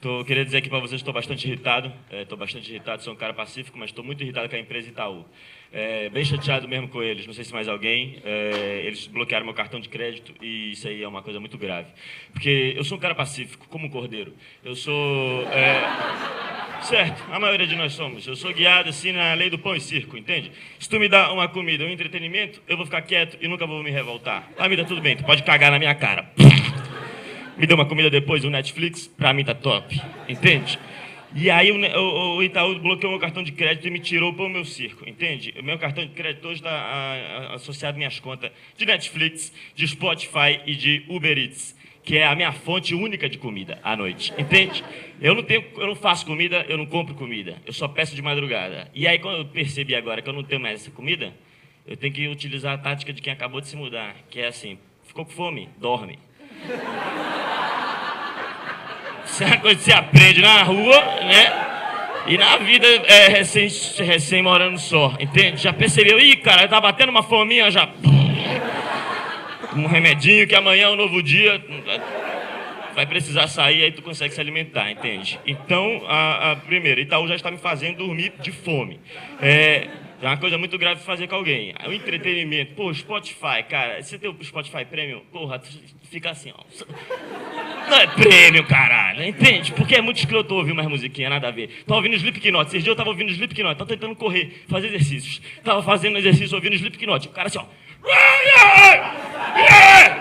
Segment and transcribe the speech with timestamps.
[0.00, 1.92] Tô, queria dizer aqui para vocês que estou bastante irritado.
[2.10, 4.88] Estou é, bastante irritado, sou um cara pacífico, mas estou muito irritado com a empresa
[4.88, 5.26] Itaú.
[5.70, 8.16] É, bem chateado mesmo com eles, não sei se mais alguém.
[8.24, 11.88] É, eles bloquearam meu cartão de crédito e isso aí é uma coisa muito grave.
[12.32, 14.32] Porque eu sou um cara pacífico, como um cordeiro.
[14.64, 15.42] Eu sou.
[15.48, 15.82] É,
[16.82, 18.26] certo, a maioria de nós somos.
[18.26, 20.50] Eu sou guiado assim na lei do pão e circo, entende?
[20.78, 23.82] Se tu me dá uma comida, um entretenimento, eu vou ficar quieto e nunca vou
[23.82, 24.48] me revoltar.
[24.56, 26.32] Ah, me dá tudo bem, tu pode cagar na minha cara.
[27.60, 30.78] Me deu uma comida depois, o Netflix, pra mim tá top, entende?
[31.34, 34.48] E aí o, o, Itaú bloqueou meu cartão de crédito e me tirou para o
[34.48, 35.54] meu circo, entende?
[35.60, 40.58] O meu cartão de crédito hoje está associado às minhas contas de Netflix, de Spotify
[40.64, 44.82] e de Uber Eats, que é a minha fonte única de comida à noite, entende?
[45.20, 48.22] Eu não, tenho, eu não faço comida, eu não compro comida, eu só peço de
[48.22, 48.90] madrugada.
[48.94, 51.34] E aí quando eu percebi agora que eu não tenho mais essa comida,
[51.86, 54.78] eu tenho que utilizar a tática de quem acabou de se mudar, que é assim,
[55.04, 56.18] ficou com fome, dorme.
[59.30, 61.70] Isso é uma coisa que você aprende na rua, né?
[62.26, 63.68] E na vida é, recém,
[64.04, 65.62] recém morando só, entende?
[65.62, 66.18] Já percebeu?
[66.18, 67.88] Ih, cara, tá batendo uma fominha já.
[69.74, 71.62] Um remedinho que amanhã é um novo dia.
[72.94, 75.38] Vai precisar sair, aí tu consegue se alimentar, entende?
[75.46, 79.00] Então, a, a, primeiro, Itaú já está me fazendo dormir de fome.
[79.40, 79.86] É,
[80.22, 81.74] é uma coisa muito grave fazer com alguém.
[81.86, 85.60] O entretenimento, pô, Spotify, cara, você tem o Spotify Premium, porra,
[86.10, 86.62] fica assim, ó.
[87.88, 89.72] Não é prêmio, caralho, entende?
[89.72, 91.82] Porque é muito escroto ouvir umas musiquinhas, nada a ver.
[91.86, 95.40] Tava ouvindo Slipknot, esses dias eu tava ouvindo Slipknot, tava tentando correr, fazer exercícios.
[95.64, 97.64] Tava fazendo exercício ouvindo Slipknot, o cara assim, ó.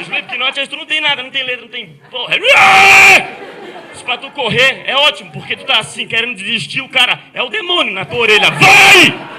[0.00, 2.36] Slipknot, aí tu não tem nada, não tem letra, não tem porra.
[3.94, 7.42] Isso pra tu correr é ótimo, porque tu tá assim, querendo desistir, o cara é
[7.42, 8.50] o demônio na tua orelha.
[8.50, 9.35] Vai!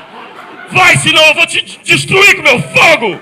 [0.70, 3.20] Vai, senão eu vou te destruir com meu fogo!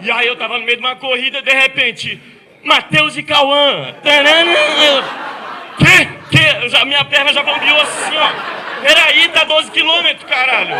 [0.00, 2.20] E aí eu tava no meio de uma corrida, de repente,
[2.62, 3.94] Matheus e Cauã.
[5.78, 6.06] Que?
[6.36, 6.68] Que?
[6.68, 8.82] Já, minha perna já bombeou assim, ó.
[8.82, 10.76] Peraí, tá 12 quilômetros, caralho.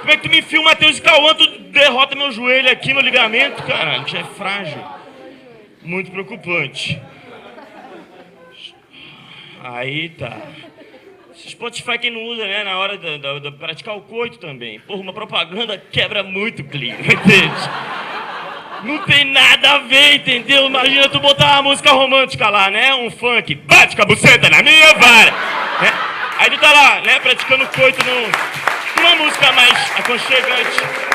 [0.00, 2.92] Como é que tu me enfia o Matheus e Cauã, tu derrota meu joelho aqui
[2.92, 4.82] no ligamento, caralho, que é frágil.
[5.82, 7.00] Muito preocupante.
[9.62, 10.36] Aí tá.
[11.46, 14.80] Spotify quem não usa, né, na hora de, praticar o coito também.
[14.80, 17.54] Porra, uma propaganda quebra muito clima, entende?
[18.82, 20.66] Não tem nada a ver, entendeu?
[20.66, 22.94] Imagina tu botar uma música romântica lá, né?
[22.94, 25.32] Um funk, bate com a buceta na minha vara.
[25.82, 25.92] Né?
[26.38, 31.08] Aí ele tá lá, né, praticando coito num, numa música mais aconchegante.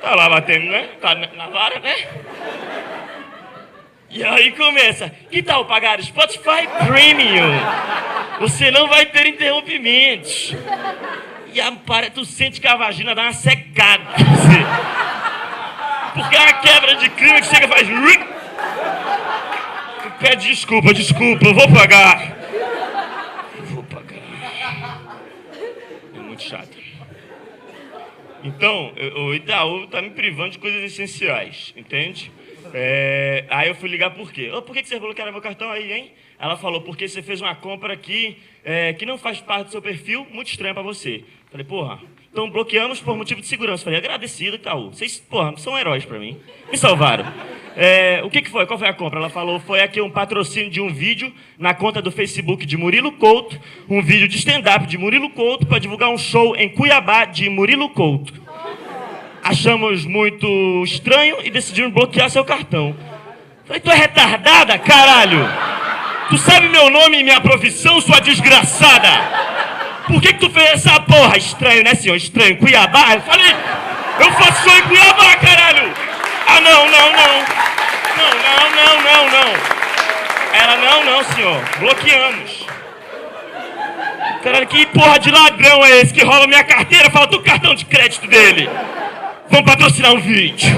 [0.00, 0.88] Tá lá batendo, né?
[1.00, 1.94] Tá na vara, né?
[4.14, 7.50] E aí começa, que tal pagar Spotify Premium?
[8.38, 10.54] Você não vai ter interrompimentos.
[11.52, 14.04] E a, para, tu sente que a vagina dá uma secada.
[16.14, 17.88] Porque é uma quebra de clima que chega e faz.
[20.00, 22.36] Tu pede desculpa, desculpa, eu vou pagar.
[23.58, 24.16] Eu vou pagar.
[26.14, 26.78] É muito chato.
[28.44, 32.30] Então, o Itaú tá me privando de coisas essenciais, entende?
[32.72, 34.50] É, aí eu fui ligar por quê?
[34.54, 36.12] Oh, por que você bloquearam meu cartão aí, hein?
[36.38, 39.82] Ela falou, porque você fez uma compra aqui é, que não faz parte do seu
[39.82, 41.24] perfil, muito estranha para você.
[41.50, 42.00] Falei, porra,
[42.32, 43.84] então bloqueamos por motivo de segurança.
[43.84, 44.90] Falei, agradecido, Itaú.
[44.90, 46.36] Vocês, porra, são heróis para mim.
[46.70, 47.24] Me salvaram.
[47.76, 48.66] É, o que, que foi?
[48.66, 49.20] Qual foi a compra?
[49.20, 53.12] Ela falou, foi aqui um patrocínio de um vídeo na conta do Facebook de Murilo
[53.12, 53.58] Couto,
[53.88, 57.88] um vídeo de stand-up de Murilo Couto para divulgar um show em Cuiabá de Murilo
[57.90, 58.43] Couto
[59.44, 62.96] achamos muito estranho e decidimos bloquear seu cartão.
[63.66, 65.46] Falei, tu é retardada, caralho?
[66.30, 69.08] Tu sabe meu nome e minha profissão, sua desgraçada?
[70.06, 71.36] Por que, que tu fez essa porra?
[71.36, 72.16] Estranho, né, senhor?
[72.16, 72.56] Estranho.
[72.56, 73.14] Cuiabá?
[73.14, 73.54] Eu falei,
[74.20, 75.92] eu faço show em Cuiabá, caralho!
[76.46, 77.34] Ah, não, não, não.
[78.16, 79.74] Não, não, não, não, não.
[80.54, 81.60] Ela, não, não, senhor.
[81.78, 82.66] Bloqueamos.
[84.42, 87.10] Caralho, que porra de ladrão é esse que rola minha carteira?
[87.10, 88.68] Fala do cartão de crédito dele.
[89.48, 90.68] Vamos patrocinar um vídeo.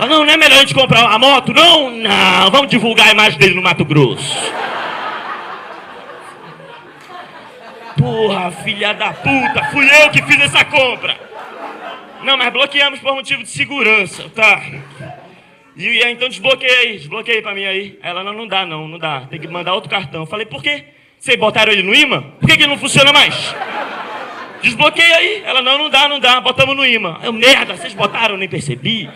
[0.00, 1.52] Ah, não, não é melhor a gente comprar a moto?
[1.52, 2.50] Não, não.
[2.50, 4.52] Vamos divulgar a imagem dele no Mato Grosso.
[7.98, 11.18] Porra, filha da puta, fui eu que fiz essa compra.
[12.22, 14.62] Não, mas bloqueamos por motivo de segurança, tá?
[15.76, 17.98] E, então desbloqueei, desbloqueei pra mim aí.
[18.02, 19.22] Ela, não, não dá não, não dá.
[19.22, 20.26] Tem que mandar outro cartão.
[20.26, 20.84] Falei, por quê?
[21.18, 22.22] Vocês botaram ele no imã?
[22.38, 23.54] Por que, que ele não funciona mais?
[24.62, 25.42] Desbloqueia aí.
[25.44, 26.40] Ela, não, não dá, não dá.
[26.40, 27.18] Botamos no imã.
[27.22, 29.08] Eu, merda, vocês botaram, nem percebi.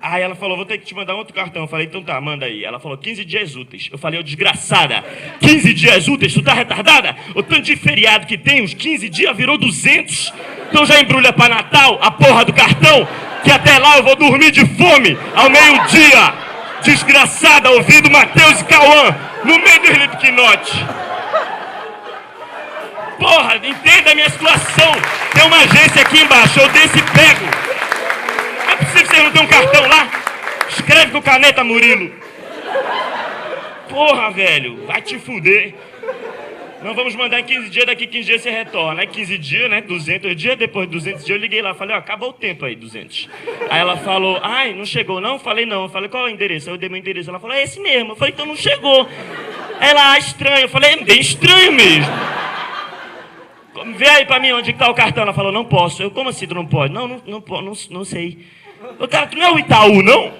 [0.00, 1.62] Aí ela falou, vou ter que te mandar outro cartão.
[1.62, 2.64] Eu falei, então tá, manda aí.
[2.64, 3.88] Ela falou, 15 dias úteis.
[3.90, 5.04] Eu falei, ô desgraçada,
[5.40, 7.16] 15 dias úteis, tu tá retardada?
[7.34, 10.32] O tanto de feriado que tem, os 15 dias virou 200.
[10.68, 13.08] Então já embrulha pra Natal a porra do cartão.
[13.42, 16.34] que até lá eu vou dormir de fome ao meio-dia.
[16.82, 21.07] Desgraçada, ouvindo Matheus e Cauã no meio do Slipknot.
[23.18, 24.92] Porra, entenda a minha situação.
[25.32, 27.46] Tem uma agência aqui embaixo, eu desse pego.
[28.64, 30.08] Não é possível que você não tem um cartão lá?
[30.68, 32.12] Escreve com caneta, Murilo.
[33.88, 35.74] Porra, velho, vai te fuder.
[36.82, 39.00] Não vamos mandar em 15 dias, daqui 15 dias você retorna.
[39.00, 39.80] Aí 15 dias, né?
[39.80, 42.76] 200 dias, depois de 200 dias eu liguei lá, falei, ó, acabou o tempo aí,
[42.76, 43.28] 200.
[43.68, 45.40] Aí ela falou, ai, não chegou não?
[45.40, 45.84] Falei, não.
[45.84, 46.68] Eu falei, qual é o endereço?
[46.68, 47.30] Aí eu dei meu endereço.
[47.30, 48.12] Ela falou, é esse mesmo.
[48.12, 49.08] Eu falei, então não chegou.
[49.80, 50.62] Ela, ah, estranho.
[50.62, 52.12] Eu falei, é bem estranho mesmo.
[53.96, 55.22] Vê aí pra mim onde que tá o cartão.
[55.22, 56.02] Ela falou, não posso.
[56.02, 56.92] Eu, como assim tu não pode?
[56.92, 58.38] Não, não, não, não, não sei.
[58.98, 60.32] Eu, cara, tu não é o Itaú, não?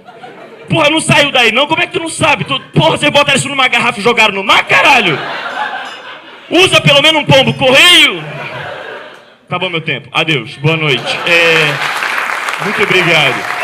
[0.69, 1.67] Porra, não saiu daí não?
[1.67, 2.45] Como é que tu não sabe?
[2.45, 5.19] Tu, porra, você botaram isso numa garrafa e jogaram no mar, caralho?
[6.51, 8.23] Usa pelo menos um pombo correio.
[9.47, 10.09] Acabou meu tempo.
[10.13, 10.57] Adeus.
[10.57, 11.19] Boa noite.
[11.27, 12.65] É...
[12.65, 13.58] Muito obrigado.